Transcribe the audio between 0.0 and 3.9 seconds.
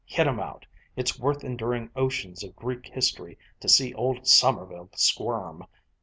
Hit 'em out! It's worth enduring oceans of Greek history to